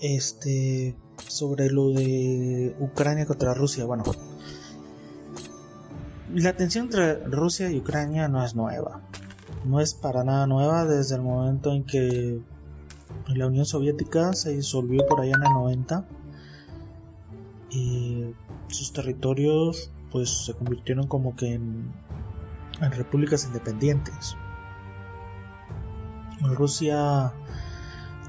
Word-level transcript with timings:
este 0.00 0.96
sobre 1.28 1.70
lo 1.70 1.90
de 1.90 2.74
Ucrania 2.80 3.26
contra 3.26 3.54
Rusia. 3.54 3.84
Bueno, 3.84 4.04
la 6.34 6.56
tensión 6.56 6.86
entre 6.86 7.24
Rusia 7.24 7.70
y 7.70 7.78
Ucrania 7.78 8.28
no 8.28 8.44
es 8.44 8.54
nueva. 8.54 9.02
No 9.64 9.80
es 9.80 9.94
para 9.94 10.24
nada 10.24 10.46
nueva 10.46 10.84
desde 10.86 11.16
el 11.16 11.22
momento 11.22 11.72
en 11.72 11.84
que 11.84 12.40
la 13.26 13.46
Unión 13.46 13.66
Soviética 13.66 14.32
se 14.32 14.54
disolvió 14.54 15.06
por 15.06 15.20
allá 15.20 15.34
en 15.36 15.46
el 15.46 15.52
90 15.52 16.04
y 17.70 18.34
sus 18.68 18.92
territorios 18.92 19.90
pues 20.10 20.44
se 20.46 20.54
convirtieron 20.54 21.06
como 21.06 21.36
que 21.36 21.54
en, 21.54 21.92
en 22.80 22.92
repúblicas 22.92 23.44
independientes. 23.44 24.36
Rusia 26.40 27.32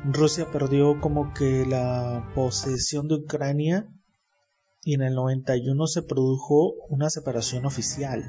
Rusia 0.03 0.47
perdió 0.51 0.99
como 0.99 1.33
que 1.33 1.65
la 1.65 2.31
posesión 2.33 3.07
de 3.07 3.15
Ucrania 3.15 3.87
y 4.83 4.95
en 4.95 5.01
el 5.01 5.13
91 5.13 5.87
se 5.87 6.01
produjo 6.01 6.73
una 6.89 7.09
separación 7.09 7.65
oficial. 7.65 8.23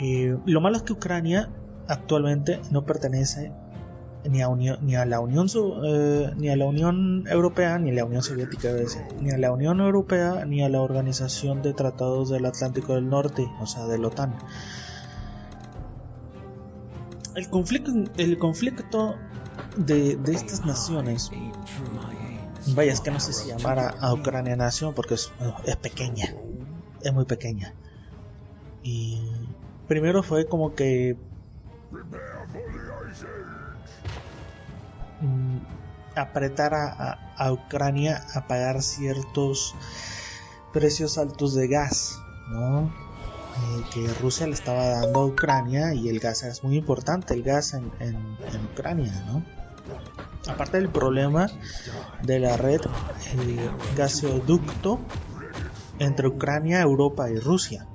Eh, 0.00 0.36
lo 0.46 0.60
malo 0.60 0.76
es 0.76 0.82
que 0.82 0.92
Ucrania 0.92 1.50
actualmente 1.88 2.60
no 2.70 2.84
pertenece 2.84 3.52
ni 4.30 4.42
a, 4.42 4.46
la 4.46 4.50
Unión 4.50 5.48
eh, 5.84 6.32
ni 6.36 6.48
a 6.48 6.56
la 6.56 6.66
Unión 6.66 7.24
Europea 7.28 7.78
ni 7.78 7.90
a 7.90 7.94
la 7.94 8.04
Unión 8.04 8.22
Soviética 8.22 8.70
ni 9.20 9.30
a 9.30 9.38
la 9.38 9.52
Unión 9.52 9.80
Europea 9.80 10.44
ni 10.44 10.62
a 10.62 10.68
la 10.68 10.80
Organización 10.82 11.62
de 11.62 11.74
Tratados 11.74 12.30
del 12.30 12.46
Atlántico 12.46 12.94
del 12.94 13.08
Norte, 13.08 13.46
o 13.60 13.66
sea, 13.66 13.86
de 13.86 13.98
la 13.98 14.08
OTAN. 14.08 14.34
El 17.36 17.48
conflicto, 17.50 17.92
el 18.16 18.38
conflicto 18.38 19.16
de, 19.76 20.16
de 20.16 20.32
estas 20.32 20.64
naciones 20.64 21.30
Vaya, 22.74 22.92
es 22.92 23.00
que 23.00 23.10
no 23.10 23.20
sé 23.20 23.32
si 23.32 23.48
llamar 23.48 23.78
a, 23.78 24.12
Ucrania 24.12 24.56
nación 24.56 24.92
porque 24.94 25.14
es, 25.14 25.32
es, 25.64 25.76
pequeña. 25.76 26.34
Es 27.00 27.12
muy 27.12 27.24
pequeña. 27.24 27.74
Y 28.82 29.22
primero 29.86 30.22
fue 30.22 30.46
como 30.46 30.74
que... 30.74 31.16
Mm, 35.20 35.58
apretar 36.16 36.74
a, 36.74 37.34
a, 37.36 37.52
Ucrania 37.52 38.24
a 38.34 38.46
pagar 38.46 38.82
ciertos 38.82 39.74
precios 40.72 41.18
altos 41.18 41.54
de 41.54 41.68
gas, 41.68 42.18
¿no? 42.48 42.92
Eh, 43.56 43.84
que 43.92 44.08
Rusia 44.20 44.46
le 44.46 44.52
estaba 44.52 44.88
dando 44.88 45.20
a 45.20 45.26
Ucrania 45.26 45.94
y 45.94 46.08
el 46.10 46.18
gas 46.18 46.42
es 46.42 46.62
muy 46.62 46.76
importante, 46.76 47.32
el 47.32 47.42
gas 47.42 47.72
en, 47.72 47.90
en, 48.00 48.16
Ucrania, 48.72 49.24
¿no? 49.26 49.42
aparte 50.46 50.76
del 50.76 50.90
problema 50.90 51.46
de 52.22 52.38
la 52.38 52.56
red 52.56 52.80
eh, 52.82 53.70
gasoducto 53.96 55.00
entre 55.98 56.28
Ucrania, 56.28 56.82
Europa 56.82 57.30
y 57.30 57.38
Rusia. 57.38 57.86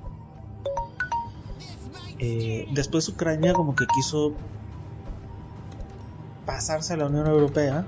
Eh, 2.18 2.68
después 2.72 3.08
Ucrania 3.08 3.52
como 3.52 3.76
que 3.76 3.86
quiso 3.86 4.32
pasarse 6.44 6.94
a 6.94 6.96
la 6.96 7.06
Unión 7.06 7.26
Europea, 7.28 7.86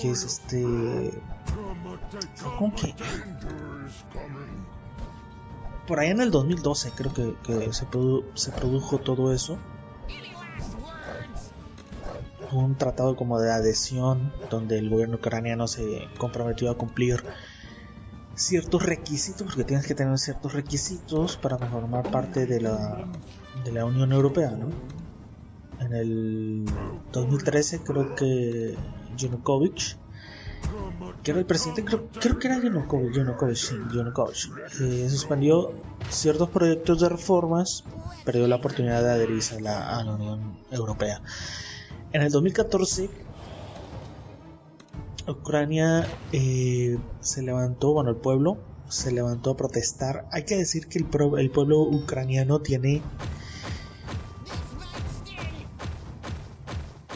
que 0.00 0.10
es 0.10 0.24
este... 0.24 1.12
¿Cómo 2.58 2.74
que? 2.74 2.94
Por 5.86 6.00
ahí 6.00 6.10
en 6.10 6.20
el 6.20 6.30
2012 6.30 6.92
creo 6.96 7.12
que, 7.12 7.72
se, 7.72 7.86
se 8.34 8.52
produjo 8.52 8.98
todo 8.98 9.32
eso 9.32 9.58
un 12.52 12.76
tratado 12.76 13.16
como 13.16 13.40
de 13.40 13.52
adhesión 13.52 14.32
donde 14.50 14.78
el 14.78 14.88
gobierno 14.88 15.16
ucraniano 15.16 15.66
se 15.66 16.08
comprometió 16.18 16.70
a 16.70 16.76
cumplir 16.76 17.22
ciertos 18.34 18.84
requisitos, 18.84 19.46
porque 19.46 19.64
tienes 19.64 19.86
que 19.86 19.94
tener 19.94 20.16
ciertos 20.18 20.52
requisitos 20.52 21.36
para 21.36 21.58
formar 21.58 22.10
parte 22.10 22.46
de 22.46 22.60
la, 22.60 23.06
de 23.64 23.72
la 23.72 23.84
Unión 23.84 24.12
Europea, 24.12 24.50
¿no? 24.50 24.68
En 25.80 25.92
el 25.92 26.64
2013 27.12 27.80
creo 27.80 28.14
que 28.14 28.74
Yanukovych, 29.16 29.96
que 31.22 31.30
era 31.30 31.40
el 31.40 31.46
presidente, 31.46 31.84
creo, 31.84 32.38
que 32.38 32.48
era 32.48 32.58
Yanukovych, 32.60 34.50
eh, 34.80 35.08
suspendió 35.08 35.72
ciertos 36.10 36.50
proyectos 36.50 37.00
de 37.00 37.08
reformas, 37.08 37.84
perdió 38.24 38.46
la 38.46 38.56
oportunidad 38.56 39.02
de 39.02 39.10
adherirse 39.10 39.56
a 39.56 39.60
la, 39.60 39.98
a 39.98 40.04
la 40.04 40.14
Unión 40.14 40.58
Europea. 40.70 41.22
En 42.12 42.22
el 42.22 42.30
2014, 42.30 43.10
Ucrania 45.28 46.06
eh, 46.32 46.98
se 47.20 47.42
levantó, 47.42 47.92
bueno, 47.92 48.10
el 48.10 48.16
pueblo 48.16 48.58
se 48.88 49.12
levantó 49.12 49.50
a 49.50 49.56
protestar. 49.56 50.26
Hay 50.30 50.44
que 50.44 50.56
decir 50.56 50.86
que 50.86 50.98
el, 50.98 51.06
el 51.38 51.50
pueblo 51.50 51.80
ucraniano 51.80 52.60
tiene, 52.60 53.02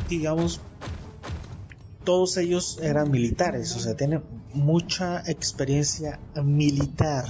digamos, 0.08 0.60
todos 2.04 2.36
ellos 2.36 2.78
eran 2.82 3.10
militares, 3.10 3.76
o 3.76 3.80
sea, 3.80 3.96
tienen 3.96 4.22
mucha 4.54 5.22
experiencia 5.30 6.18
militar, 6.42 7.26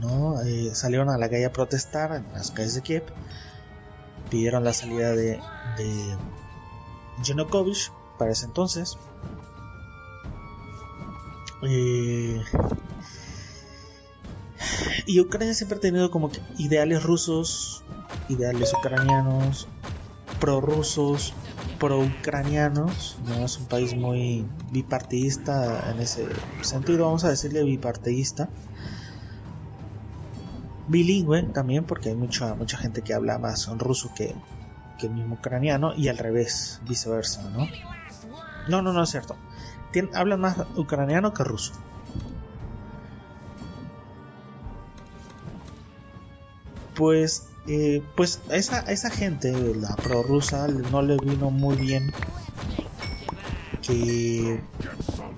¿no? 0.00 0.40
Eh, 0.42 0.74
salieron 0.74 1.10
a 1.10 1.18
la 1.18 1.28
calle 1.28 1.46
a 1.46 1.52
protestar 1.52 2.12
en 2.12 2.32
las 2.32 2.50
calles 2.50 2.74
de 2.74 2.82
Kiev, 2.82 3.04
pidieron 4.30 4.64
la 4.64 4.72
salida 4.72 5.12
de 5.12 5.40
Yanukovych 7.22 7.90
para 8.18 8.32
ese 8.32 8.46
entonces. 8.46 8.96
Eh, 11.62 12.40
y 15.06 15.20
Ucrania 15.20 15.54
siempre 15.54 15.78
ha 15.78 15.80
tenido 15.80 16.10
como 16.10 16.30
que 16.30 16.40
ideales 16.58 17.02
rusos, 17.02 17.84
ideales 18.28 18.72
ucranianos, 18.74 19.68
prorrusos, 20.40 21.32
pro-ucranianos. 21.78 23.18
¿no? 23.26 23.44
Es 23.44 23.58
un 23.58 23.66
país 23.66 23.94
muy 23.94 24.46
bipartidista 24.70 25.90
en 25.90 26.00
ese 26.00 26.26
sentido, 26.62 27.06
vamos 27.06 27.24
a 27.24 27.30
decirle 27.30 27.62
bipartidista. 27.64 28.48
Bilingüe 30.88 31.42
también, 31.44 31.84
porque 31.84 32.10
hay 32.10 32.14
mucha, 32.14 32.54
mucha 32.54 32.76
gente 32.76 33.02
que 33.02 33.12
habla 33.12 33.38
más 33.38 33.66
ruso 33.78 34.12
que, 34.14 34.34
que 34.98 35.06
el 35.06 35.14
mismo 35.14 35.34
ucraniano 35.34 35.94
y 35.94 36.08
al 36.08 36.18
revés, 36.18 36.80
viceversa, 36.86 37.42
¿no? 37.50 37.66
No, 38.68 38.82
no, 38.82 38.92
no 38.92 39.02
es 39.02 39.10
cierto. 39.10 39.36
hablan 40.14 40.40
más 40.40 40.58
ucraniano 40.76 41.32
que 41.32 41.44
ruso. 41.44 41.72
Pues, 46.94 47.48
eh, 47.66 48.02
pues 48.16 48.40
a 48.50 48.56
esa, 48.56 48.80
esa 48.80 49.10
gente, 49.10 49.52
la 49.74 49.94
prorrusa, 49.96 50.68
no 50.68 51.02
le 51.02 51.16
vino 51.18 51.50
muy 51.50 51.76
bien 51.76 52.12
que 53.82 54.60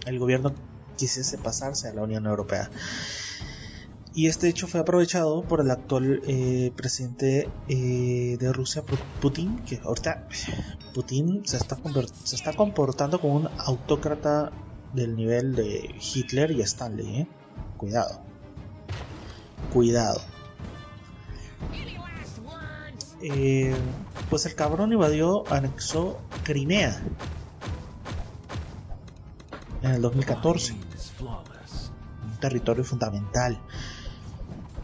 el 0.06 0.18
gobierno 0.18 0.52
quisiese 0.96 1.38
pasarse 1.38 1.88
a 1.88 1.94
la 1.94 2.02
Unión 2.02 2.26
Europea. 2.26 2.70
Y 4.14 4.26
este 4.26 4.48
hecho 4.48 4.66
fue 4.66 4.80
aprovechado 4.80 5.42
por 5.42 5.60
el 5.60 5.70
actual 5.70 6.22
eh, 6.26 6.72
presidente 6.74 7.48
eh, 7.68 8.36
de 8.38 8.52
Rusia, 8.52 8.82
Putin, 9.20 9.60
que 9.60 9.80
ahorita 9.84 10.26
Putin 10.92 11.42
se 11.46 11.56
está, 11.56 11.78
se 12.24 12.34
está 12.34 12.52
comportando 12.52 13.20
como 13.20 13.36
un 13.36 13.48
autócrata 13.58 14.50
del 14.92 15.14
nivel 15.14 15.54
de 15.54 15.94
Hitler 16.00 16.50
y 16.50 16.62
Stanley. 16.62 17.20
¿eh? 17.20 17.28
Cuidado. 17.76 18.20
Cuidado. 23.18 23.78
pues 24.30 24.46
el 24.46 24.54
cabrón 24.54 24.92
invadió, 24.92 25.44
anexó 25.52 26.20
Crimea 26.44 27.00
en 29.82 29.90
el 29.90 30.02
2014. 30.02 30.74
Un 31.22 32.40
territorio 32.40 32.84
fundamental 32.84 33.60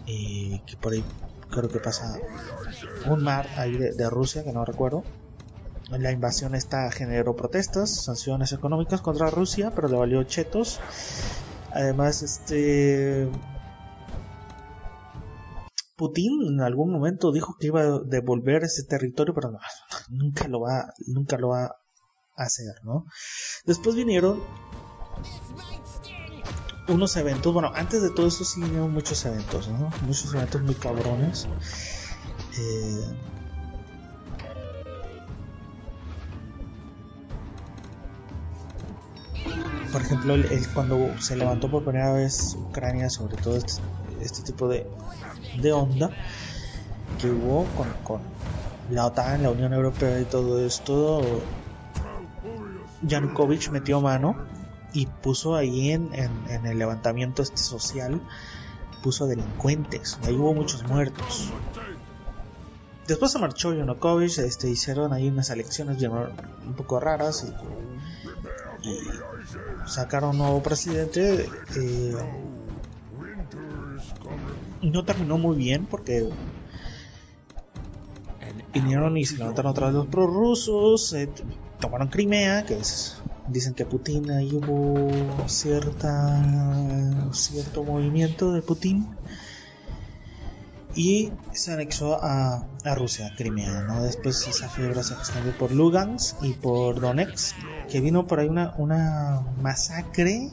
y 0.06 0.58
que 0.60 0.76
por 0.76 0.92
ahí 0.92 1.04
creo 1.50 1.68
que 1.68 1.78
pasa 1.78 2.18
un 3.06 3.22
mar 3.22 3.48
ahí 3.56 3.76
de, 3.76 4.10
Rusia 4.10 4.44
que 4.44 4.52
no 4.52 4.64
recuerdo 4.64 5.04
la 5.90 6.10
invasión 6.10 6.54
esta 6.54 6.90
generó 6.90 7.36
protestas 7.36 8.04
sanciones 8.04 8.52
económicas 8.52 9.00
contra 9.00 9.30
Rusia 9.30 9.72
pero 9.74 9.88
le 9.88 9.96
valió 9.96 10.22
chetos 10.24 10.80
además 11.70 12.22
este 12.22 13.28
Putin 15.96 16.54
en 16.54 16.60
algún 16.60 16.92
momento 16.92 17.32
dijo 17.32 17.56
que 17.58 17.68
iba 17.68 17.82
a 17.82 17.98
devolver 18.00 18.64
ese 18.64 18.84
territorio, 18.84 19.34
pero 19.34 19.50
no, 19.52 19.58
nunca 20.08 20.48
lo 20.48 20.60
va, 20.60 20.92
nunca 21.06 21.38
lo 21.38 21.48
va 21.48 21.64
a 21.66 22.42
hacer, 22.42 22.74
¿no? 22.82 23.06
Después 23.64 23.94
vinieron 23.94 24.42
unos 26.88 27.16
eventos, 27.16 27.52
bueno, 27.52 27.70
antes 27.74 28.02
de 28.02 28.10
todo 28.10 28.26
eso 28.26 28.44
sí 28.44 28.62
hubo 28.62 28.88
muchos 28.88 29.24
eventos, 29.24 29.68
¿no? 29.68 29.90
Muchos 30.02 30.34
eventos 30.34 30.62
muy 30.62 30.74
cabrones. 30.74 31.46
Eh, 32.58 33.16
por 39.92 40.02
ejemplo, 40.02 40.34
cuando 40.74 41.20
se 41.20 41.36
levantó 41.36 41.70
por 41.70 41.84
primera 41.84 42.12
vez 42.12 42.56
Ucrania 42.56 43.08
sobre 43.10 43.36
todo 43.36 43.56
este, 43.56 43.80
este 44.20 44.42
tipo 44.42 44.66
de, 44.68 44.86
de 45.60 45.72
onda 45.72 46.10
que 47.20 47.30
hubo 47.30 47.64
con, 47.76 47.88
con 48.02 48.20
la 48.90 49.06
OTAN, 49.06 49.42
la 49.42 49.50
Unión 49.50 49.72
Europea 49.72 50.20
y 50.20 50.24
todo 50.24 50.64
esto, 50.64 51.22
Yanukovych 53.02 53.70
metió 53.70 54.00
mano 54.00 54.36
y 54.92 55.06
puso 55.06 55.56
ahí 55.56 55.90
en, 55.90 56.10
en, 56.14 56.66
el 56.66 56.78
levantamiento 56.78 57.42
este 57.42 57.58
social, 57.58 58.20
puso 59.02 59.26
delincuentes, 59.26 60.18
ahí 60.24 60.34
hubo 60.34 60.54
muchos 60.54 60.84
muertos. 60.84 61.50
Después 63.06 63.32
se 63.32 63.38
marchó 63.38 63.74
Yanukovych, 63.74 64.38
este, 64.38 64.70
hicieron 64.70 65.12
ahí 65.12 65.28
unas 65.28 65.50
elecciones 65.50 66.02
un 66.02 66.74
poco 66.74 67.00
raras 67.00 67.44
y, 67.44 68.88
y 68.88 68.98
sacaron 69.86 70.30
un 70.30 70.38
nuevo 70.38 70.62
presidente. 70.62 71.48
Eh, 71.76 72.14
no 74.84 75.04
terminó 75.04 75.38
muy 75.38 75.56
bien 75.56 75.86
porque 75.86 76.28
vinieron 78.72 79.16
y 79.16 79.24
se 79.24 79.36
levantaron 79.36 79.70
otra 79.72 79.86
vez 79.86 79.94
los 79.94 80.06
prorrusos, 80.06 81.12
eh, 81.12 81.28
tomaron 81.80 82.08
Crimea, 82.08 82.64
que 82.64 82.74
es, 82.74 83.22
dicen 83.48 83.74
que 83.74 83.86
Putin 83.86 84.30
ahí 84.30 84.52
hubo 84.52 85.48
cierta 85.48 87.30
cierto 87.32 87.84
movimiento 87.84 88.52
de 88.52 88.62
Putin 88.62 89.06
y 90.94 91.32
se 91.52 91.72
anexó 91.72 92.22
a, 92.22 92.66
a 92.84 92.94
Rusia, 92.94 93.32
Crimea, 93.36 93.82
¿no? 93.82 94.02
Después 94.02 94.46
esa 94.46 94.68
fiebre 94.68 95.02
se 95.02 95.14
extendió 95.14 95.56
por 95.58 95.72
Lugansk 95.72 96.42
y 96.42 96.52
por 96.52 97.00
Donetsk, 97.00 97.56
que 97.88 98.00
vino 98.00 98.26
por 98.26 98.40
ahí 98.40 98.48
una, 98.48 98.74
una 98.78 99.42
masacre 99.60 100.50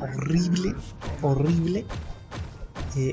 horrible, 0.00 0.74
horrible. 1.22 1.86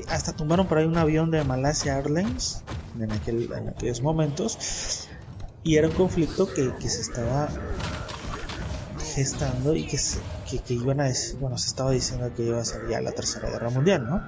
Hasta 0.08 0.32
tumbaron 0.34 0.66
por 0.66 0.78
ahí 0.78 0.86
un 0.86 0.96
avión 0.96 1.30
de 1.30 1.44
Malaysia 1.44 1.96
Airlines 1.96 2.62
en, 2.98 3.12
aquel, 3.12 3.52
en 3.52 3.68
aquellos 3.68 4.00
momentos. 4.00 5.08
Y 5.62 5.76
era 5.76 5.88
un 5.88 5.94
conflicto 5.94 6.52
que, 6.52 6.72
que 6.78 6.88
se 6.88 7.00
estaba 7.00 7.48
gestando 9.14 9.74
y 9.74 9.86
que, 9.86 9.96
se, 9.96 10.18
que, 10.66 10.74
iban 10.74 11.00
a 11.00 11.08
bueno, 11.38 11.56
se 11.56 11.68
estaba 11.68 11.90
diciendo 11.92 12.32
que 12.34 12.42
iba 12.42 12.60
a 12.60 12.64
ser 12.64 12.88
ya 12.88 13.00
la 13.00 13.12
tercera 13.12 13.48
guerra 13.48 13.70
mundial, 13.70 14.08
¿no? 14.08 14.22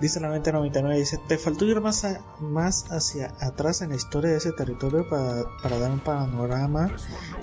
Dice 0.00 0.18
la 0.20 0.28
99, 0.28 0.96
dice, 0.96 1.18
te 1.28 1.36
faltó 1.36 1.66
ir 1.66 1.80
más, 1.80 2.06
más 2.40 2.90
hacia 2.90 3.34
atrás 3.40 3.82
en 3.82 3.90
la 3.90 3.96
historia 3.96 4.30
de 4.30 4.38
ese 4.38 4.52
territorio 4.52 5.08
para, 5.08 5.44
para 5.62 5.78
dar 5.78 5.90
un 5.90 6.00
panorama 6.00 6.90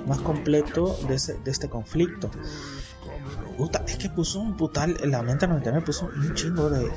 más 0.07 0.19
completo 0.19 0.97
de, 1.07 1.15
ese, 1.15 1.35
de 1.35 1.51
este 1.51 1.69
conflicto. 1.69 2.31
Puta, 3.57 3.83
es 3.87 3.97
que 3.97 4.09
puso 4.09 4.39
un 4.39 4.55
putal, 4.55 4.97
la 5.03 5.23
mente 5.23 5.47
99 5.47 5.85
puso 5.85 6.09
un 6.15 6.33
chingo 6.35 6.69
de, 6.69 6.91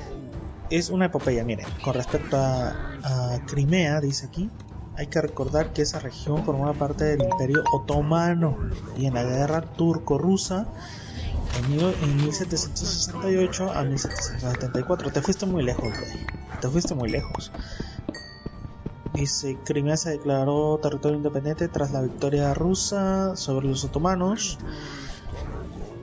es 0.70 0.90
una 0.90 1.06
epopeya, 1.06 1.44
miren, 1.44 1.66
con 1.82 1.94
respecto 1.94 2.36
a, 2.36 3.40
Crimea, 3.46 4.00
dice 4.00 4.26
aquí, 4.26 4.50
hay 4.96 5.06
que 5.06 5.20
recordar 5.20 5.72
que 5.72 5.82
esa 5.82 5.98
región 5.98 6.44
formaba 6.44 6.74
parte 6.74 7.04
del 7.04 7.22
Imperio 7.22 7.64
Otomano 7.72 8.56
y 8.96 9.06
en 9.06 9.14
la 9.14 9.24
guerra 9.24 9.62
turco-rusa 9.62 10.68
en, 11.58 12.16
1768 12.16 13.72
a 13.72 13.82
1774. 13.82 15.10
Te 15.10 15.22
fuiste 15.22 15.46
muy 15.46 15.62
lejos, 15.62 15.88
güey. 15.88 16.26
Te 16.60 16.68
fuiste 16.68 16.94
muy 16.94 17.08
lejos. 17.08 17.50
Dice, 19.14 19.58
Crimea 19.64 19.96
se 19.96 20.10
declaró 20.10 20.78
territorio 20.80 21.16
independiente 21.16 21.68
tras 21.68 21.90
la 21.90 22.02
victoria 22.02 22.54
rusa 22.54 23.34
sobre 23.36 23.68
los 23.68 23.84
otomanos. 23.84 24.58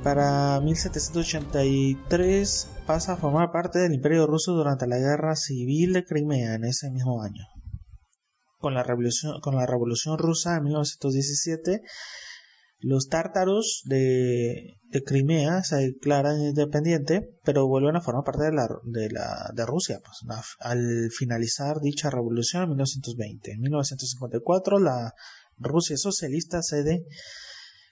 Para 0.03 0.61
1783 0.61 2.69
pasa 2.85 3.13
a 3.13 3.17
formar 3.17 3.51
parte 3.51 3.79
del 3.79 3.93
Imperio 3.93 4.27
ruso 4.27 4.53
durante 4.53 4.87
la 4.87 4.97
Guerra 4.97 5.35
Civil 5.35 5.93
de 5.93 6.05
Crimea 6.05 6.55
en 6.55 6.63
ese 6.63 6.89
mismo 6.91 7.21
año. 7.21 7.43
Con 8.59 8.73
la 8.73 8.83
Revolución, 8.83 9.39
con 9.41 9.55
la 9.55 9.65
Revolución 9.65 10.17
Rusa 10.17 10.57
en 10.57 10.63
1917, 10.63 11.81
los 12.79 13.09
tártaros 13.09 13.81
de, 13.85 14.79
Crimea 15.05 15.63
se 15.63 15.77
declaran 15.77 16.41
independientes, 16.41 17.23
pero 17.43 17.67
vuelven 17.67 17.95
a 17.95 18.01
formar 18.01 18.23
parte 18.23 18.43
de, 18.43 18.51
la, 18.51 18.67
de, 18.83 19.09
la, 19.09 19.51
de 19.53 19.65
Rusia 19.65 19.99
pues, 20.03 20.19
al 20.59 21.09
finalizar 21.11 21.79
dicha 21.81 22.09
revolución 22.09 22.63
en 22.63 22.69
1920. 22.69 23.51
En 23.51 23.61
1954, 23.61 24.79
la 24.79 25.13
Rusia 25.57 25.97
socialista 25.97 26.61
cede 26.61 27.05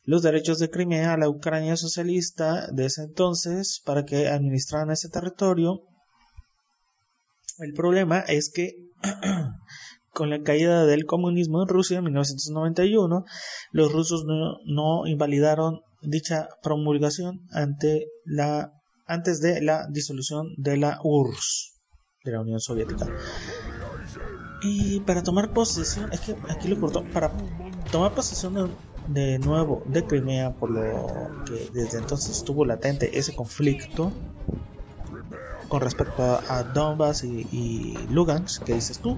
los 0.05 0.21
derechos 0.21 0.59
de 0.59 0.69
Crimea 0.69 1.13
a 1.13 1.17
la 1.17 1.29
Ucrania 1.29 1.75
socialista 1.77 2.67
de 2.71 2.85
ese 2.85 3.03
entonces 3.03 3.81
para 3.83 4.05
que 4.05 4.27
administraran 4.27 4.91
ese 4.91 5.09
territorio. 5.09 5.81
El 7.57 7.73
problema 7.73 8.19
es 8.19 8.51
que 8.51 8.75
con 10.13 10.29
la 10.29 10.41
caída 10.43 10.85
del 10.85 11.05
comunismo 11.05 11.61
en 11.61 11.67
Rusia 11.67 11.97
en 11.97 12.05
1991, 12.05 13.25
los 13.71 13.91
rusos 13.91 14.25
no, 14.25 15.07
invalidaron 15.07 15.81
dicha 16.01 16.49
promulgación 16.61 17.41
antes 17.51 19.41
de 19.41 19.61
la 19.61 19.87
disolución 19.89 20.53
de 20.57 20.77
la 20.77 20.99
URSS, 21.03 21.73
de 22.23 22.31
la 22.31 22.41
Unión 22.41 22.59
Soviética. 22.59 23.07
Y 24.61 24.99
para 25.01 25.23
tomar 25.23 25.51
posesión, 25.51 26.11
es 26.13 26.21
que 26.21 26.35
aquí 26.49 26.67
lo 26.67 26.79
cortó, 26.79 27.03
para 27.11 27.31
tomar 27.91 28.13
posesión 28.13 28.53
de 28.53 28.69
de 29.07 29.39
nuevo 29.39 29.83
de 29.85 30.05
Crimea, 30.05 30.53
por 30.53 30.71
lo 30.71 31.43
que 31.45 31.69
desde 31.73 31.99
entonces 31.99 32.37
estuvo 32.37 32.65
latente 32.65 33.17
ese 33.17 33.35
conflicto 33.35 34.11
con 35.67 35.81
respecto 35.81 36.23
a, 36.23 36.63
Donbass 36.63 37.23
y, 37.23 37.97
Lugansk, 38.09 38.63
que 38.63 38.73
dices 38.73 38.99
tú, 38.99 39.17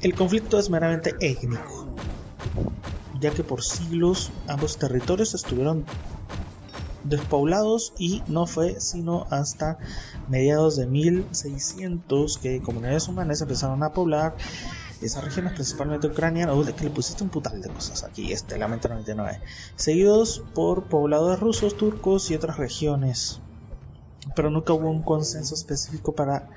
el 0.00 0.14
conflicto 0.14 0.58
es 0.58 0.70
meramente 0.70 1.14
étnico, 1.20 1.88
ya 3.20 3.30
que 3.30 3.42
por 3.42 3.62
siglos 3.62 4.30
ambos 4.46 4.78
territorios 4.78 5.34
estuvieron 5.34 5.84
despoblados 7.04 7.92
y 7.98 8.22
no 8.28 8.46
fue 8.46 8.80
sino 8.80 9.26
hasta 9.30 9.78
mediados 10.28 10.76
de 10.76 10.86
1600 10.86 12.38
que 12.38 12.60
comunidades 12.60 13.08
humanas 13.08 13.40
empezaron 13.40 13.82
a 13.82 13.92
poblar 13.92 14.36
esas 15.06 15.24
regiones, 15.24 15.52
principalmente 15.52 16.08
Ucrania, 16.08 16.52
oh, 16.52 16.64
que 16.64 16.84
le 16.84 16.90
pusiste 16.90 17.22
un 17.22 17.30
putal 17.30 17.60
de 17.60 17.68
cosas 17.68 18.04
aquí, 18.04 18.32
este, 18.32 18.58
la 18.58 18.68
99, 18.68 19.40
seguidos 19.76 20.42
por 20.54 20.84
pobladores 20.84 21.40
rusos, 21.40 21.76
turcos 21.76 22.30
y 22.30 22.34
otras 22.34 22.56
regiones. 22.56 23.40
Pero 24.34 24.50
nunca 24.50 24.72
hubo 24.72 24.90
un 24.90 25.02
consenso 25.02 25.54
específico 25.54 26.14
para 26.14 26.48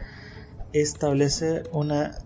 establecer 0.73 1.69
una 1.71 2.17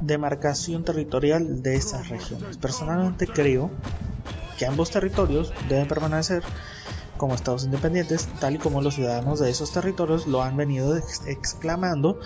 demarcación 0.00 0.84
territorial 0.84 1.62
de 1.62 1.76
esas 1.76 2.08
regiones. 2.08 2.56
Personalmente 2.58 3.26
creo 3.26 3.70
que 4.58 4.66
ambos 4.66 4.90
territorios 4.90 5.52
deben 5.68 5.88
permanecer 5.88 6.42
como 7.16 7.34
estados 7.34 7.64
independientes, 7.64 8.28
tal 8.40 8.56
y 8.56 8.58
como 8.58 8.82
los 8.82 8.96
ciudadanos 8.96 9.38
de 9.40 9.50
esos 9.50 9.72
territorios 9.72 10.26
lo 10.26 10.42
han 10.42 10.56
venido 10.56 10.96
exclamando 11.26 12.18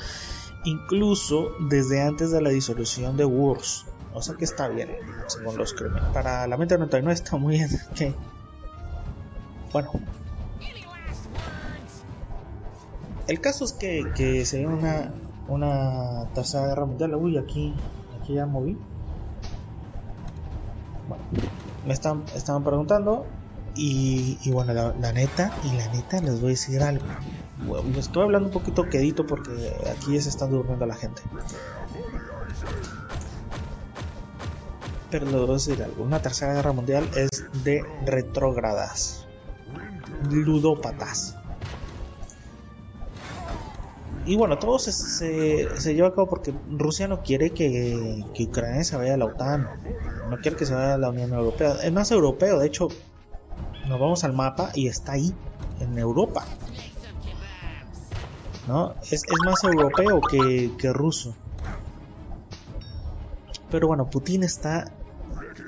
incluso 0.69 1.53
desde 1.61 2.03
antes 2.03 2.31
de 2.31 2.43
la 2.43 2.51
disolución 2.51 3.17
de 3.17 3.25
Wars. 3.25 3.87
O 4.15 4.23
sea 4.23 4.35
que 4.35 4.45
está 4.45 4.69
bien, 4.69 4.91
según 5.27 5.57
los 5.57 5.73
crímenes. 5.73 6.05
Para 6.13 6.47
la 6.47 6.57
mente 6.57 6.77
99 6.77 7.13
está 7.13 7.37
muy 7.37 7.55
bien. 7.55 7.71
Bueno. 9.73 9.91
El 13.27 13.41
caso 13.41 13.67
es 13.67 13.75
que, 13.75 14.11
que 14.17 14.47
se 14.47 14.59
dio 14.59 14.71
una, 14.71 15.13
una 15.49 16.29
tercera 16.35 16.67
guerra 16.67 16.87
mundial. 16.87 17.15
Uy, 17.15 17.37
aquí, 17.37 17.75
aquí 18.19 18.35
ya 18.35 18.47
moví. 18.47 18.79
Bueno, 21.07 21.25
me 21.87 21.93
están, 21.93 22.25
estaban 22.35 22.65
preguntando. 22.65 23.27
Y, 23.75 24.39
y 24.43 24.51
bueno, 24.51 24.73
la 24.73 25.13
neta, 25.13 25.53
y 25.65 25.77
la 25.77 25.87
neta 25.93 26.21
les 26.21 26.41
voy 26.41 26.49
a 26.49 26.51
decir 26.51 26.83
algo 26.83 27.05
estoy 27.97 28.23
hablando 28.23 28.49
un 28.49 28.53
poquito 28.53 28.89
quedito 28.89 29.27
porque 29.27 29.51
aquí 29.91 30.15
ya 30.15 30.23
se 30.23 30.29
está 30.29 30.47
durmiendo 30.47 30.87
la 30.87 30.95
gente. 30.95 31.23
Pero 35.11 35.27
voy 35.27 35.51
a 35.51 35.53
decir 35.55 35.83
algo, 35.83 36.05
una 36.05 36.21
tercera 36.21 36.53
guerra 36.53 36.73
mundial 36.73 37.09
es 37.17 37.31
de 37.65 37.83
retrógradas, 38.05 39.27
ludópatas. 40.31 41.35
Y 44.27 44.37
bueno, 44.37 44.59
todo 44.59 44.79
se, 44.79 44.93
se, 44.93 45.95
lleva 45.95 46.09
a 46.09 46.15
cabo 46.15 46.29
porque 46.29 46.53
Rusia 46.71 47.09
no 47.09 47.23
quiere 47.23 47.51
que, 47.51 48.23
que, 48.35 48.45
Ucrania 48.45 48.85
se 48.85 48.95
vaya 48.95 49.15
a 49.15 49.17
la 49.17 49.25
OTAN, 49.25 49.67
no 50.29 50.37
quiere 50.37 50.55
que 50.55 50.67
se 50.67 50.75
vaya 50.75 50.95
a 50.95 50.99
la 50.99 51.09
Unión 51.09 51.33
Europea. 51.33 51.79
Es 51.83 51.91
más 51.91 52.11
europeo, 52.11 52.59
de 52.59 52.67
hecho, 52.67 52.89
nos 53.89 53.99
vamos 53.99 54.25
al 54.25 54.35
mapa 54.35 54.71
y 54.75 54.89
está 54.89 55.13
ahí, 55.13 55.33
en 55.81 55.99
Europa. 55.99 56.45
¿No? 58.69 58.95
Es, 59.11 59.25
más 59.45 59.65
europeo 59.65 60.21
que, 60.21 60.71
que 60.79 60.93
ruso. 60.93 61.35
Pero 63.71 63.89
bueno, 63.89 64.09
Putin 64.09 64.45
está 64.45 64.93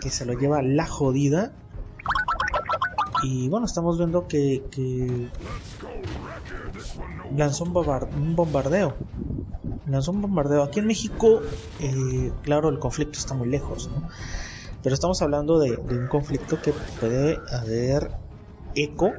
que 0.00 0.10
se 0.10 0.24
lo 0.24 0.34
lleva 0.34 0.62
la 0.62 0.86
jodida 0.86 1.52
y 3.22 3.48
bueno, 3.48 3.66
estamos 3.66 3.98
viendo 3.98 4.26
que, 4.26 4.62
lanzó 7.36 7.64
un, 7.64 7.72
bombardeo. 8.34 8.94
Lanzó 9.86 10.12
un 10.12 10.22
bombardeo. 10.22 10.62
Aquí 10.62 10.80
en 10.80 10.86
México, 10.86 11.40
eh, 11.80 12.32
claro, 12.42 12.68
el 12.70 12.78
conflicto 12.78 13.18
está 13.18 13.34
muy 13.34 13.48
lejos, 13.48 13.90
Pero 14.82 14.94
estamos 14.94 15.20
hablando 15.20 15.58
de, 15.58 15.76
un 15.76 16.06
conflicto 16.08 16.60
que 16.62 16.72
puede 16.98 17.38
haber 17.52 18.10
eco 18.74 19.12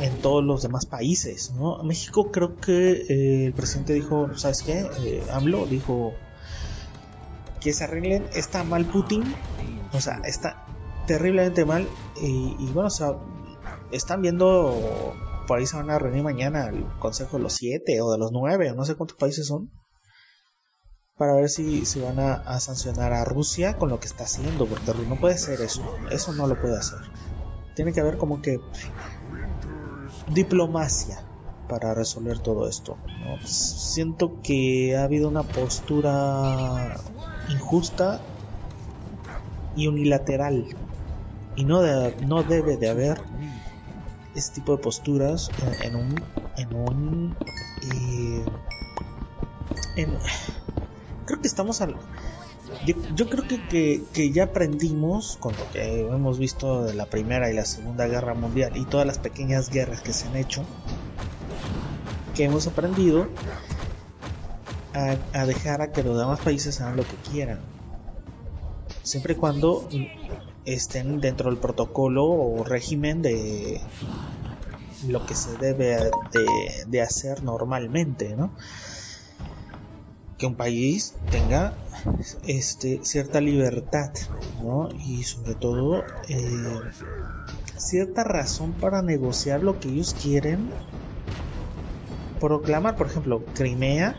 en 0.00 0.22
todos 0.22 0.44
los 0.44 0.62
demás 0.62 0.86
países, 0.86 1.52
¿no? 1.52 1.82
México 1.82 2.30
creo 2.30 2.56
que 2.56 2.92
eh, 3.08 3.46
el 3.46 3.52
presidente 3.52 3.92
dijo, 3.92 4.36
¿sabes 4.36 4.62
qué? 4.62 4.86
Eh, 5.00 5.22
AMLO 5.32 5.66
dijo 5.66 6.14
que 7.60 7.72
se 7.72 7.84
arreglen, 7.84 8.26
está 8.34 8.64
mal 8.64 8.84
Putin, 8.84 9.24
o 9.92 10.00
sea, 10.00 10.20
está 10.24 10.66
terriblemente 11.06 11.64
mal 11.64 11.88
y, 12.20 12.66
bueno, 12.72 12.88
o 12.88 13.20
están 13.90 14.22
viendo, 14.22 15.14
por 15.46 15.58
ahí 15.58 15.66
se 15.66 15.76
van 15.76 15.90
a 15.90 15.98
reunir 15.98 16.22
mañana 16.22 16.68
el 16.68 16.84
Consejo 16.98 17.36
de 17.36 17.44
los 17.44 17.54
Siete 17.54 18.00
o 18.00 18.12
de 18.12 18.18
los 18.18 18.32
Nueve, 18.32 18.72
no 18.74 18.84
sé 18.84 18.96
cuántos 18.96 19.16
países 19.16 19.46
son, 19.46 19.70
para 21.16 21.34
ver 21.34 21.48
si, 21.48 21.86
si 21.86 22.00
van 22.00 22.18
a, 22.18 22.60
sancionar 22.60 23.12
a 23.12 23.24
Rusia 23.24 23.78
con 23.78 23.88
lo 23.88 24.00
que 24.00 24.06
está 24.06 24.24
haciendo, 24.24 24.66
porque 24.66 24.92
no 25.08 25.16
puede 25.16 25.38
ser 25.38 25.60
eso, 25.60 25.82
eso 26.10 26.32
no 26.32 26.46
lo 26.46 26.60
puede 26.60 26.76
hacer. 26.76 26.98
Tiene 27.74 27.92
que 27.92 28.00
haber 28.00 28.16
como 28.16 28.40
que 28.40 28.58
diplomacia 30.28 31.18
para 31.68 31.94
resolver 31.94 32.38
todo 32.38 32.68
esto. 32.68 32.96
Siento 33.44 34.40
que 34.42 34.96
ha 34.96 35.04
habido 35.04 35.28
una 35.28 35.42
postura 35.42 37.00
injusta 37.48 38.20
y 39.76 39.86
unilateral 39.86 40.66
y 41.56 41.64
no, 41.64 41.82
no 42.20 42.42
debe 42.42 42.76
de 42.76 42.88
haber 42.88 43.20
este 44.34 44.56
tipo 44.56 44.76
de 44.76 44.82
posturas 44.82 45.52
en, 45.82 45.94
un 45.94 46.24
en 46.56 46.74
un 46.74 47.36
eh, 47.86 48.44
creo 51.24 51.40
que 51.40 51.48
estamos 51.48 51.80
al 51.80 51.96
yo, 52.86 53.28
creo 53.28 53.44
que, 53.46 54.02
que, 54.12 54.30
ya 54.30 54.44
aprendimos 54.44 55.36
con 55.38 55.54
lo 55.56 55.70
que 55.72 56.00
hemos 56.00 56.38
visto 56.38 56.84
de 56.84 56.94
la 56.94 57.06
primera 57.06 57.50
y 57.50 57.54
la 57.54 57.64
segunda 57.64 58.06
guerra 58.06 58.34
mundial 58.34 58.76
y 58.76 58.84
todas 58.84 59.06
las 59.06 59.18
pequeñas 59.18 59.70
guerras 59.70 60.00
que 60.00 60.12
se 60.12 60.28
han 60.28 60.36
hecho 60.36 60.64
que 62.34 62.44
hemos 62.44 62.66
aprendido 62.66 63.28
a, 64.92 65.46
dejar 65.46 65.82
a 65.82 65.92
que 65.92 66.02
los 66.02 66.18
demás 66.18 66.40
países 66.40 66.80
hagan 66.80 66.96
lo 66.96 67.04
que 67.04 67.16
quieran 67.30 67.60
siempre 69.02 69.34
y 69.34 69.36
cuando 69.36 69.88
estén 70.64 71.20
dentro 71.20 71.50
del 71.50 71.58
protocolo 71.58 72.24
o 72.24 72.64
régimen 72.64 73.22
de 73.22 73.80
lo 75.08 75.26
que 75.26 75.34
se 75.34 75.56
debe 75.58 76.10
de, 76.86 77.02
hacer 77.02 77.42
normalmente, 77.42 78.34
¿no? 78.36 78.52
Que 80.38 80.46
un 80.46 80.56
país 80.56 81.14
tenga 81.30 81.74
este, 82.46 83.00
cierta 83.04 83.40
libertad, 83.40 84.10
¿no? 84.62 84.88
Y 85.06 85.22
sobre 85.22 85.54
todo 85.54 86.04
eh, 86.28 86.80
cierta 87.76 88.24
razón 88.24 88.72
para 88.72 89.02
negociar 89.02 89.62
lo 89.62 89.78
que 89.78 89.88
ellos 89.88 90.14
quieren 90.20 90.70
proclamar, 92.40 92.96
por 92.96 93.06
ejemplo, 93.06 93.44
Crimea, 93.54 94.16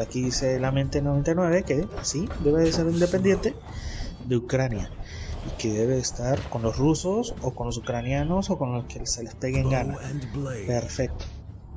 aquí 0.00 0.22
dice 0.22 0.60
la 0.60 0.70
mente 0.70 1.02
99 1.02 1.62
que 1.64 1.86
sí, 2.02 2.28
debe 2.40 2.62
de 2.64 2.72
ser 2.72 2.86
independiente 2.86 3.56
de 4.24 4.36
Ucrania 4.36 4.90
y 5.46 5.50
que 5.56 5.70
debe 5.70 5.98
estar 5.98 6.38
con 6.48 6.62
los 6.62 6.76
rusos 6.76 7.34
o 7.42 7.52
con 7.54 7.66
los 7.66 7.78
ucranianos 7.78 8.50
o 8.50 8.58
con 8.58 8.72
los 8.72 8.84
que 8.84 9.06
se 9.06 9.22
les 9.22 9.34
pegue 9.34 9.60
en 9.60 9.70
gana. 9.70 9.96
Perfecto. 10.66 11.24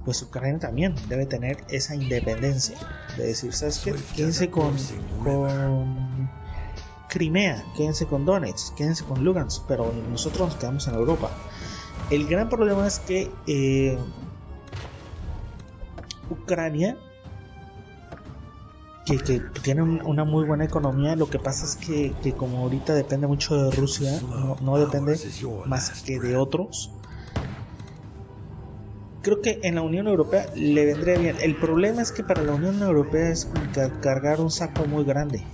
Pues 0.06 0.22
Ucrania 0.22 0.60
también 0.60 0.96
debe 1.08 1.26
tener 1.26 1.64
esa 1.70 1.96
independencia 1.96 2.78
de 3.18 3.28
decir, 3.28 3.54
¿sabes 3.54 3.80
qué? 3.80 3.96
Quédense 4.16 4.50
con, 4.50 4.76
con 5.24 6.30
Crimea, 7.08 7.64
quédense 7.78 8.06
con 8.06 8.26
Donetsk, 8.26 8.76
quédense 8.76 9.06
con 9.06 9.24
Lugansk, 9.24 9.64
pero 9.68 9.94
nosotros 10.12 10.50
nos 10.50 10.58
quedamos 10.58 10.88
en 10.88 10.96
Europa. 10.96 11.32
El 12.10 12.28
gran 12.28 12.50
problema 12.50 12.86
es 12.86 13.00
que 13.00 13.32
eh, 13.48 13.98
Ucrania 16.30 16.98
que, 19.06 19.18
que 19.18 19.40
tiene 19.62 19.82
una 19.82 20.24
muy 20.24 20.46
buena 20.46 20.66
economía. 20.66 21.16
Lo 21.16 21.30
que 21.30 21.40
pasa 21.40 21.66
es 21.66 21.76
que, 21.76 22.14
que 22.22 22.34
como 22.34 22.60
ahorita 22.60 22.94
depende 22.94 23.28
mucho 23.28 23.56
de 23.56 23.72
Rusia, 23.72 24.20
no, 24.62 24.78
depende 24.78 25.20
más 25.66 26.04
que 26.04 26.20
de 26.20 26.38
otros. 26.38 26.92
Creo 29.24 29.42
que 29.42 29.62
en 29.64 29.76
la 29.76 29.82
Unión 29.82 30.08
Europea 30.08 30.48
le 30.54 30.86
vendría 30.86 31.18
bien. 31.18 31.38
El 31.40 31.56
problema 31.56 32.02
es 32.02 32.12
que 32.12 32.26
para 32.26 32.44
la 32.44 32.56
Unión 32.56 32.82
Europea 32.84 33.30
es 33.30 33.48
cargar 34.02 34.42
un 34.42 34.52
saco 34.52 34.86
muy 34.86 35.06
grande. 35.06 35.46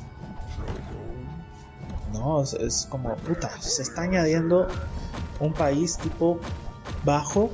No, 2.11 2.41
es, 2.41 2.87
como 2.89 3.15
puta. 3.15 3.61
Se 3.61 3.83
está 3.83 4.01
añadiendo 4.01 4.67
un 5.39 5.53
país 5.53 5.99
tipo 5.99 6.39
bajo, 7.05 7.51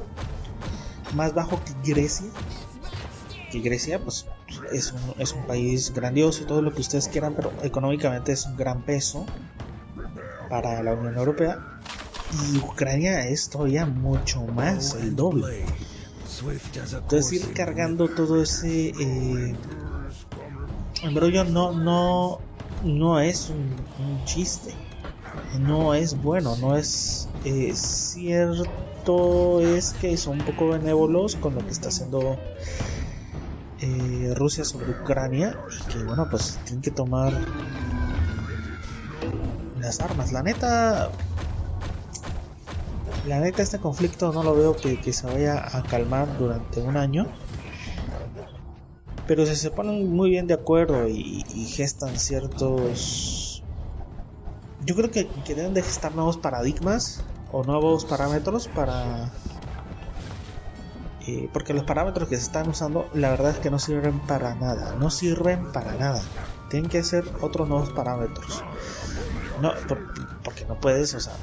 más 1.15 1.33
bajo 1.33 1.59
que 1.65 1.93
Grecia. 1.93 2.27
Que 3.51 3.59
Grecia, 3.59 3.99
pues 3.99 4.25
es 4.71 4.93
un, 4.93 5.21
es 5.21 5.33
un 5.33 5.45
país 5.45 5.93
grandioso 5.93 6.43
y 6.43 6.45
todo 6.45 6.61
lo 6.61 6.73
que 6.73 6.79
ustedes 6.79 7.09
quieran, 7.09 7.33
pero 7.33 7.51
económicamente 7.61 8.31
es 8.31 8.45
un 8.45 8.55
gran 8.55 8.83
peso 8.83 9.25
para 10.49 10.81
la 10.81 10.93
Unión 10.93 11.17
Europea. 11.17 11.59
Y 12.31 12.57
Ucrania 12.59 13.27
es 13.27 13.49
todavía 13.49 13.85
mucho 13.85 14.41
más, 14.45 14.95
el 14.95 15.13
doble. 15.13 15.65
Entonces 16.51 17.33
ir 17.33 17.53
cargando 17.53 18.07
todo 18.07 18.41
ese 18.41 18.89
eh, 18.89 19.55
embrollo 21.03 21.43
no, 21.43 21.71
no, 21.71 22.39
no 22.83 23.19
es 23.19 23.49
un, 23.49 23.75
chiste. 24.25 24.73
No 25.59 25.93
es 25.93 26.21
bueno, 26.21 26.55
no 26.57 26.75
es 26.75 27.27
eh, 27.43 27.73
cierto, 27.75 29.61
es 29.61 29.93
que 29.93 30.17
son 30.17 30.39
un 30.39 30.45
poco 30.45 30.69
benévolos 30.69 31.35
con 31.35 31.55
lo 31.55 31.63
que 31.65 31.71
está 31.71 31.89
haciendo 31.89 32.37
eh, 33.81 34.33
Rusia 34.35 34.63
sobre 34.63 34.91
Ucrania 34.91 35.57
y 35.69 35.93
que 35.93 36.03
bueno 36.03 36.27
pues 36.29 36.57
tienen 36.65 36.81
que 36.81 36.91
tomar 36.91 37.33
las 39.79 39.99
armas. 39.99 40.31
La 40.31 40.43
neta, 40.43 41.11
la 43.25 43.39
neta 43.39 43.61
este 43.61 43.79
conflicto 43.79 44.31
no 44.31 44.43
lo 44.43 44.55
veo 44.55 44.75
que, 44.75 45.13
se 45.13 45.27
vaya 45.27 45.65
a 45.77 45.83
calmar 45.83 46.37
durante 46.37 46.81
un 46.81 46.97
año. 46.97 47.27
Pero 49.27 49.45
si 49.45 49.55
se 49.55 49.71
ponen 49.71 50.11
muy 50.11 50.29
bien 50.29 50.47
de 50.47 50.53
acuerdo 50.53 51.07
y, 51.07 51.43
gestan 51.67 52.17
ciertos... 52.19 53.63
Yo 54.85 54.95
creo 54.95 55.09
que, 55.09 55.27
que 55.27 55.55
deben 55.55 55.73
de 55.73 55.81
gestar 55.81 56.13
nuevos 56.13 56.37
paradigmas 56.37 57.23
o 57.51 57.63
nuevos 57.63 58.05
parámetros 58.05 58.67
para 58.67 59.31
eh, 61.27 61.49
porque 61.51 61.73
los 61.73 61.83
parámetros 61.85 62.29
que 62.29 62.35
se 62.35 62.43
están 62.43 62.69
usando 62.69 63.09
la 63.13 63.31
verdad 63.31 63.51
es 63.51 63.57
que 63.57 63.71
no 63.71 63.79
sirven 63.79 64.19
para 64.19 64.53
nada, 64.53 64.95
no 64.99 65.09
sirven 65.09 65.71
para 65.71 65.95
nada. 65.95 66.21
Tienen 66.69 66.89
que 66.89 67.03
ser 67.03 67.25
otros 67.41 67.67
nuevos 67.67 67.89
parámetros. 67.89 68.63
No, 69.59 69.71
porque 70.43 70.65
no 70.65 70.75
puedes, 70.79 71.15
o 71.15 71.19
sea, 71.19 71.33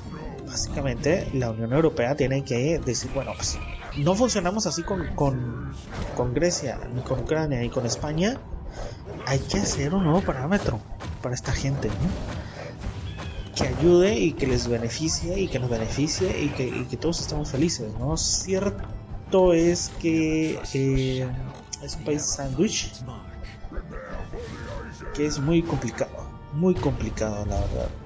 básicamente 0.53 1.29
la 1.33 1.51
Unión 1.51 1.73
Europea 1.73 2.15
tiene 2.15 2.45
que 2.45 2.79
decir, 2.79 3.11
bueno, 3.15 3.33
pues 3.35 3.59
no 3.97 4.15
funcionamos 4.15 4.67
así 4.67 4.83
con, 4.83 5.15
con, 5.15 5.73
con 6.15 6.35
Grecia, 6.35 6.79
ni 6.95 7.01
con 7.01 7.21
Ucrania, 7.21 7.59
ni 7.61 7.71
con 7.71 7.87
España. 7.87 8.39
Hay 9.27 9.39
que 9.39 9.59
hacer 9.59 9.95
un 9.95 10.05
nuevo 10.05 10.21
parámetro 10.21 10.79
para 11.23 11.35
esta 11.35 11.53
gente, 11.53 11.89
que 13.57 13.65
ayude 13.65 14.19
y 14.19 14.33
que 14.33 14.47
les 14.47 14.69
beneficie 14.69 15.39
y 15.41 15.49
que 15.49 15.59
nos 15.59 15.71
beneficie 15.71 16.43
y 16.43 16.49
que, 16.49 16.67
y 16.67 16.85
que 16.85 16.97
todos 16.97 17.21
estemos 17.21 17.51
felices, 17.51 17.93
¿no? 17.99 18.17
Cierto 18.17 19.55
es 19.55 19.91
que 20.01 20.61
eh, 20.75 21.29
es 21.83 21.97
un 21.97 22.05
país 22.05 22.23
sándwich 22.23 22.93
que 25.15 25.27
es 25.27 25.39
muy 25.39 25.63
complicado, 25.63 26.11
muy 26.53 26.75
complicado 26.75 27.47
la 27.47 27.61
verdad. 27.61 28.02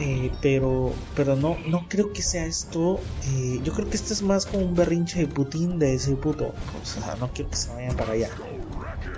Eh, 0.00 0.30
pero 0.40 0.92
pero 1.16 1.34
no 1.34 1.56
no 1.66 1.88
creo 1.88 2.12
que 2.12 2.22
sea 2.22 2.46
esto 2.46 3.00
eh, 3.24 3.60
yo 3.64 3.72
creo 3.72 3.90
que 3.90 3.96
esto 3.96 4.12
es 4.12 4.22
más 4.22 4.46
como 4.46 4.64
un 4.64 4.76
berrinche 4.76 5.18
de 5.18 5.26
Putin 5.26 5.80
de 5.80 5.94
ese 5.94 6.14
puto 6.14 6.54
o 6.80 6.86
sea 6.86 7.16
no 7.16 7.32
quiero 7.32 7.50
que 7.50 7.56
se 7.56 7.72
vayan 7.72 7.96
para 7.96 8.12
allá. 8.12 8.30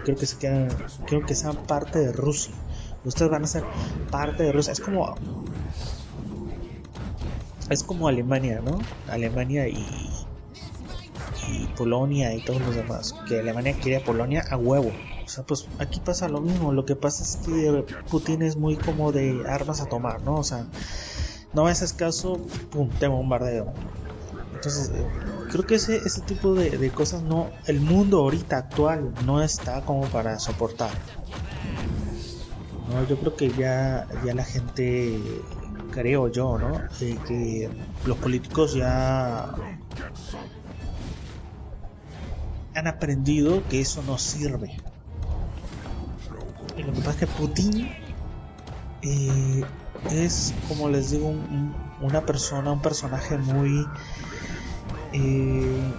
Creo 0.04 0.16
que 0.16 0.25
se 0.25 0.38
quedan 0.38 0.68
creo 1.06 1.26
que 1.26 1.34
sean 1.34 1.56
parte 1.66 1.99
de 1.99 2.12
Rusia. 2.12 2.54
Ustedes 3.04 3.30
van 3.30 3.44
a 3.44 3.46
ser 3.46 3.64
parte 4.10 4.42
de 4.42 4.52
Rusia 4.52 4.72
es 4.72 4.80
como 4.80 5.14
es 7.68 7.84
como 7.84 8.08
Alemania 8.08 8.62
no 8.64 8.78
Alemania 9.08 9.68
y 9.68 10.09
y 11.50 11.66
Polonia 11.76 12.35
y 12.35 12.42
todos 12.42 12.61
los 12.61 12.75
demás, 12.75 13.14
que 13.26 13.40
Alemania 13.40 13.75
quiere 13.80 14.04
Polonia 14.04 14.45
a 14.49 14.57
huevo. 14.57 14.92
O 15.25 15.28
sea, 15.28 15.45
pues 15.45 15.66
aquí 15.78 16.00
pasa 16.00 16.28
lo 16.28 16.40
mismo. 16.40 16.73
Lo 16.73 16.85
que 16.85 16.97
pasa 16.97 17.23
es 17.23 17.37
que 17.37 17.85
Putin 18.11 18.42
es 18.42 18.57
muy 18.57 18.76
como 18.76 19.12
de 19.12 19.45
armas 19.49 19.80
a 19.80 19.87
tomar, 19.87 20.23
¿no? 20.23 20.37
O 20.37 20.45
sea, 20.45 20.66
no 21.52 21.64
me 21.64 21.71
haces 21.71 21.92
caso, 21.92 22.40
pum, 22.71 22.88
te 22.88 23.07
bombardeo. 23.07 23.73
Entonces, 24.54 24.90
eh, 24.95 25.07
creo 25.50 25.66
que 25.66 25.76
ese, 25.76 26.00
tipo 26.26 26.54
de, 26.54 26.76
de, 26.76 26.90
cosas 26.90 27.23
no, 27.23 27.49
el 27.66 27.80
mundo 27.80 28.19
ahorita 28.19 28.59
actual 28.59 29.12
no 29.25 29.42
está 29.42 29.83
como 29.83 30.02
para 30.09 30.38
soportar. 30.38 30.90
No, 32.90 33.07
yo 33.07 33.19
creo 33.19 33.37
que 33.37 33.50
ya, 33.50 34.07
ya 34.25 34.35
la 34.35 34.45
gente, 34.45 35.19
creo 35.92 36.28
yo, 36.28 36.59
¿no? 36.59 36.83
que 36.99 37.71
los 38.04 38.19
políticos 38.19 38.75
ya 38.75 39.54
han 42.74 42.86
aprendido 42.86 43.62
que 43.68 43.80
eso 43.80 44.02
no 44.02 44.18
sirve. 44.18 44.76
Y 46.76 46.82
lo 46.82 46.92
que 46.92 47.00
pasa 47.00 47.10
es 47.10 47.16
que 47.16 47.26
Putin 47.26 47.90
eh, 49.02 49.64
es, 50.10 50.54
como 50.68 50.88
les 50.88 51.10
digo, 51.10 51.34
una 52.00 52.24
persona, 52.24 52.72
un 52.72 52.82
personaje 52.82 53.36
muy... 53.38 53.86
Eh, 55.12 55.92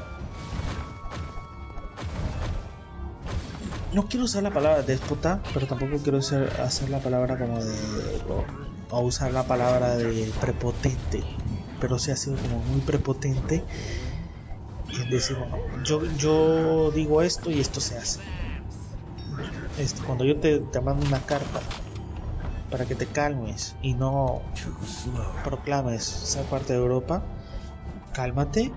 no 3.93 4.07
quiero 4.07 4.25
usar 4.25 4.43
la 4.43 4.51
palabra 4.51 4.83
déspota, 4.83 5.41
pero 5.53 5.67
tampoco 5.67 5.97
quiero 6.01 6.19
hacer, 6.19 6.49
hacer 6.61 6.89
la 6.89 6.99
palabra 6.99 7.37
como 7.37 7.63
de... 7.63 7.75
O, 8.29 8.95
o, 8.95 9.01
usar 9.01 9.31
la 9.33 9.43
palabra 9.43 9.95
de 9.95 10.31
prepotente, 10.39 11.23
pero 11.79 11.99
sí 11.99 12.11
ha 12.11 12.15
sido 12.15 12.37
como 12.37 12.59
muy 12.59 12.81
prepotente 12.81 13.63
decir, 15.09 15.37
bueno, 15.37 15.57
yo, 15.83 16.03
yo 16.17 16.91
digo 16.91 17.21
esto 17.21 17.51
y 17.51 17.59
esto 17.59 17.79
se 17.79 17.97
hace. 17.97 18.19
Este, 19.77 20.01
cuando 20.03 20.25
yo 20.25 20.37
te, 20.37 20.59
te 20.59 20.81
mando 20.81 21.05
una 21.05 21.19
carta 21.19 21.61
para 22.69 22.85
que 22.85 22.95
te 22.95 23.05
calmes 23.05 23.75
y 23.81 23.93
no 23.93 24.41
proclames 25.43 26.03
ser 26.03 26.45
parte 26.45 26.73
de 26.73 26.79
Europa, 26.79 27.23
cálmate 28.13 28.71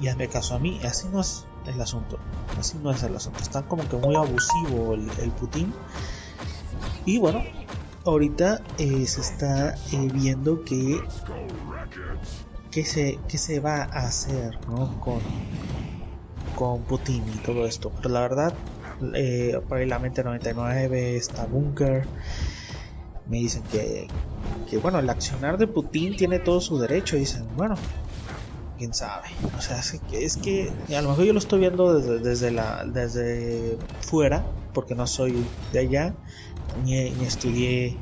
y 0.00 0.08
hazme 0.08 0.28
caso 0.28 0.54
a 0.54 0.58
mí. 0.58 0.80
Así 0.84 1.08
no 1.12 1.20
es 1.20 1.44
el 1.66 1.80
asunto. 1.80 2.18
Así 2.58 2.78
no 2.82 2.90
es 2.90 3.02
el 3.02 3.14
asunto. 3.14 3.40
Está 3.40 3.62
como 3.62 3.88
que 3.88 3.96
muy 3.96 4.16
abusivo 4.16 4.94
el, 4.94 5.08
el 5.20 5.30
Putin. 5.30 5.72
Y 7.04 7.18
bueno, 7.18 7.42
ahorita 8.04 8.60
eh, 8.78 9.06
se 9.06 9.20
está 9.20 9.74
eh, 9.92 10.10
viendo 10.12 10.64
que 10.64 11.00
qué 12.70 12.84
se, 12.84 13.18
qué 13.28 13.38
se 13.38 13.60
va 13.60 13.82
a 13.82 14.06
hacer 14.06 14.58
¿no? 14.68 15.00
con, 15.00 15.20
con 16.54 16.82
Putin 16.82 17.24
y 17.34 17.38
todo 17.38 17.66
esto. 17.66 17.92
Pero 17.96 18.10
la 18.10 18.20
verdad, 18.20 18.54
eh, 19.14 19.58
la 19.86 19.98
mente 19.98 20.24
99 20.24 21.16
está 21.16 21.46
Bunker 21.46 22.06
me 23.28 23.38
dicen 23.38 23.62
que, 23.64 24.08
que, 24.68 24.78
bueno, 24.78 24.98
el 24.98 25.10
accionar 25.10 25.58
de 25.58 25.66
Putin 25.66 26.16
tiene 26.16 26.38
todo 26.38 26.60
su 26.60 26.78
derecho. 26.78 27.16
dicen, 27.16 27.46
bueno, 27.56 27.74
quién 28.78 28.94
sabe. 28.94 29.28
O 29.56 29.60
sea, 29.60 29.78
es 29.78 30.00
que, 30.10 30.24
es 30.24 30.36
que 30.36 30.72
a 30.96 31.02
lo 31.02 31.10
mejor 31.10 31.24
yo 31.24 31.32
lo 31.34 31.38
estoy 31.38 31.60
viendo 31.60 31.94
desde, 31.94 32.20
desde, 32.20 32.50
la, 32.50 32.84
desde 32.86 33.76
fuera, 34.00 34.46
porque 34.72 34.94
no 34.94 35.06
soy 35.06 35.44
de 35.72 35.78
allá, 35.78 36.14
ni, 36.84 37.10
ni 37.10 37.24
estudié 37.24 37.98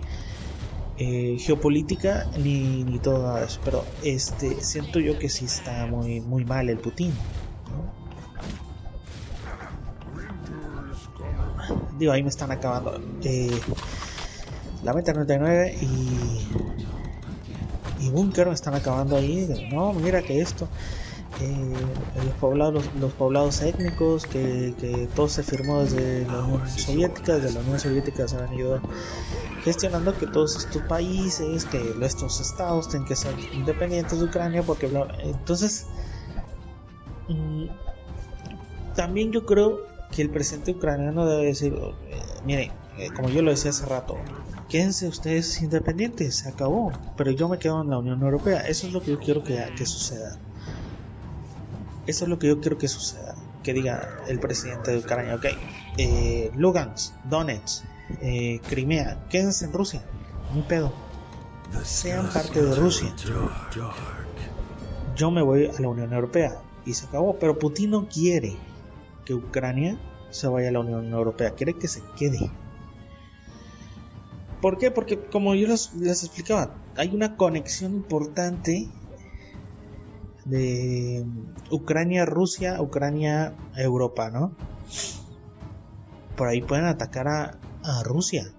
eh, 0.98 1.36
geopolítica 1.38 2.26
ni, 2.38 2.84
ni 2.84 2.98
todo 2.98 3.36
eso. 3.38 3.60
Pero 3.64 3.84
este 4.02 4.62
siento 4.62 4.98
yo 5.00 5.18
que 5.18 5.28
sí 5.28 5.44
está 5.44 5.86
muy, 5.86 6.20
muy 6.20 6.44
mal 6.44 6.68
el 6.68 6.78
Putin. 6.78 7.12
Digo, 11.98 12.12
ahí 12.12 12.22
me 12.22 12.28
están 12.28 12.50
acabando. 12.50 13.00
Eh, 13.24 13.58
la 14.82 14.92
meta 14.92 15.12
99 15.12 15.78
y, 15.80 16.46
y 18.04 18.10
Bunker 18.10 18.48
me 18.48 18.54
están 18.54 18.74
acabando 18.74 19.16
ahí. 19.16 19.68
No, 19.72 19.92
mira 19.92 20.22
que 20.22 20.40
esto. 20.40 20.68
Eh, 21.40 21.74
los, 22.24 22.34
poblados, 22.40 22.84
los, 22.98 23.12
poblados 23.12 23.60
étnicos, 23.60 24.24
que, 24.24 24.74
que, 24.80 25.06
todo 25.14 25.28
se 25.28 25.42
firmó 25.42 25.82
desde 25.82 26.24
la 26.24 26.38
Unión 26.38 26.66
Soviética, 26.68 27.34
desde 27.36 27.52
la 27.52 27.60
Unión 27.60 27.78
Soviética 27.78 28.26
se 28.26 28.36
han 28.36 28.54
ido 28.54 28.80
gestionando 29.66 30.16
que 30.16 30.28
todos 30.28 30.58
estos 30.58 30.80
países, 30.82 31.64
que 31.64 31.92
estos 32.00 32.40
estados 32.40 32.88
tienen 32.88 33.04
que 33.04 33.16
ser 33.16 33.34
independientes 33.52 34.20
de 34.20 34.24
Ucrania, 34.24 34.62
porque 34.62 34.88
entonces 35.24 35.86
mm, 37.26 37.64
también 38.94 39.32
yo 39.32 39.44
creo 39.44 39.80
que 40.12 40.22
el 40.22 40.30
presidente 40.30 40.70
ucraniano 40.70 41.26
debe 41.26 41.46
decir, 41.46 41.74
eh, 41.74 42.22
miren, 42.44 42.70
eh, 42.96 43.08
como 43.16 43.28
yo 43.28 43.42
lo 43.42 43.50
decía 43.50 43.70
hace 43.72 43.86
rato, 43.86 44.16
quédense 44.68 45.08
ustedes 45.08 45.60
independientes, 45.60 46.36
se 46.36 46.48
acabó, 46.48 46.92
pero 47.16 47.32
yo 47.32 47.48
me 47.48 47.58
quedo 47.58 47.82
en 47.82 47.90
la 47.90 47.98
Unión 47.98 48.22
Europea. 48.22 48.60
Eso 48.60 48.86
es 48.86 48.92
lo 48.92 49.02
que 49.02 49.10
yo 49.10 49.18
quiero 49.18 49.42
que, 49.42 49.60
que 49.76 49.84
suceda. 49.84 50.38
Eso 52.06 52.24
es 52.24 52.30
lo 52.30 52.38
que 52.38 52.46
yo 52.46 52.60
quiero 52.60 52.78
que 52.78 52.86
suceda. 52.86 53.34
Que 53.64 53.72
diga 53.72 54.20
el 54.28 54.38
presidente 54.38 54.92
de 54.92 54.98
Ucrania, 54.98 55.34
ok, 55.34 55.46
eh, 55.98 56.52
Lugansk, 56.54 57.14
Donetsk, 57.24 57.84
eh, 58.20 58.60
Crimea, 58.68 59.26
quédense 59.28 59.64
en 59.64 59.72
Rusia, 59.72 60.02
un 60.54 60.62
pedo. 60.62 60.92
Sean 61.82 62.28
parte 62.32 62.62
de 62.62 62.74
Rusia. 62.74 63.14
Yo 65.16 65.30
me 65.30 65.42
voy 65.42 65.66
a 65.66 65.80
la 65.80 65.88
Unión 65.88 66.12
Europea 66.12 66.60
y 66.84 66.94
se 66.94 67.06
acabó. 67.06 67.38
Pero 67.38 67.58
Putin 67.58 67.90
no 67.90 68.08
quiere 68.08 68.56
que 69.24 69.34
Ucrania 69.34 69.98
se 70.30 70.48
vaya 70.48 70.68
a 70.68 70.72
la 70.72 70.80
Unión 70.80 71.12
Europea, 71.12 71.50
quiere 71.52 71.74
que 71.74 71.88
se 71.88 72.02
quede. 72.16 72.50
¿Por 74.60 74.78
qué? 74.78 74.90
Porque 74.90 75.20
como 75.20 75.54
yo 75.54 75.68
les, 75.68 75.92
explicaba, 76.24 76.74
hay 76.96 77.14
una 77.14 77.36
conexión 77.36 77.94
importante 77.94 78.88
de 80.44 81.24
Ucrania-Rusia, 81.70 82.80
Ucrania-Europa, 82.80 84.30
¿no? 84.30 84.52
Por 86.36 86.48
ahí 86.48 86.62
pueden 86.62 86.86
atacar 86.86 87.28
a, 87.28 87.58
a 87.86 88.02
Rusia 88.02 88.50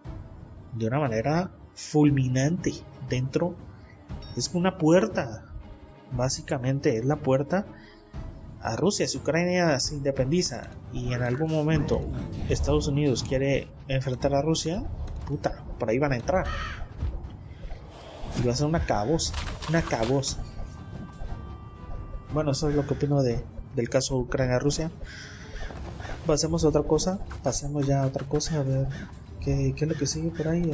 de 0.74 0.88
una 0.88 1.00
manera 1.00 1.52
fulminante. 1.76 2.74
Dentro 3.10 3.56
es 4.36 4.50
una 4.54 4.78
puerta, 4.78 5.46
básicamente 6.12 6.98
es 6.98 7.06
la 7.06 7.18
puerta 7.18 7.66
a 8.62 8.76
Rusia. 8.76 9.08
Si 9.08 9.18
Ucrania 9.18 9.80
se 9.80 9.96
independiza 9.96 10.70
y 10.94 11.14
en 11.14 11.24
algún 11.24 11.52
momento 11.52 12.02
Estados 12.50 12.88
Unidos 12.88 13.24
quiere 13.28 13.68
enfrentar 13.88 14.34
a 14.34 14.42
Rusia, 14.42 14.84
puta, 15.28 15.64
por 15.78 15.90
ahí 15.90 16.00
van 16.00 16.14
a 16.14 16.16
entrar. 16.16 16.46
Y 18.40 18.46
va 18.46 18.54
a 18.54 18.56
ser 18.56 18.68
una 18.68 18.86
cabosa, 18.86 19.34
una 19.70 19.82
cabosa. 19.82 20.44
Bueno, 22.34 22.52
eso 22.52 22.70
es 22.70 22.76
lo 22.76 22.86
que 22.86 22.94
opino 22.94 23.22
de, 23.24 23.44
del 23.76 23.90
caso 23.90 24.18
Ucrania-Rusia. 24.18 24.92
Pasemos 26.26 26.66
a 26.66 26.68
otra 26.68 26.84
cosa, 26.84 27.20
pasemos 27.42 27.88
ya 27.88 28.04
a 28.04 28.08
otra 28.08 28.26
cosa, 28.28 28.60
a 28.60 28.64
ver 28.64 28.88
qué, 29.48 29.74
qué 29.78 29.86
es 29.86 29.92
lo 29.92 29.98
que 29.98 30.06
sigue 30.06 30.30
por 30.30 30.48
ahí. 30.50 30.74